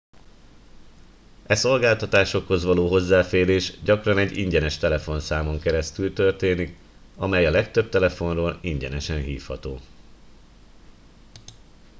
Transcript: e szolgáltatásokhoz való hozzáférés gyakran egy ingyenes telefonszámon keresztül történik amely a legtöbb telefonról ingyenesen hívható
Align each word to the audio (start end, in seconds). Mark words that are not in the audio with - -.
e 1.47 1.55
szolgáltatásokhoz 1.55 2.63
való 2.63 2.87
hozzáférés 2.87 3.81
gyakran 3.83 4.17
egy 4.17 4.37
ingyenes 4.37 4.77
telefonszámon 4.77 5.59
keresztül 5.59 6.13
történik 6.13 6.77
amely 7.15 7.45
a 7.45 7.51
legtöbb 7.51 7.89
telefonról 7.89 8.57
ingyenesen 8.61 9.21
hívható 9.23 9.79